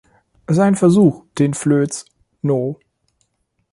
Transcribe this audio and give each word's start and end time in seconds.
Sein 0.47 0.73
Versuch, 0.75 1.25
den 1.37 1.53
Flöz 1.53 2.05
"No. 2.41 2.79